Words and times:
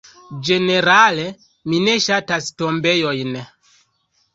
Ĝenerale 0.47 1.27
mi 1.69 1.85
ne 1.85 1.95
ŝatas 2.09 2.51
tombejojn. 2.59 3.41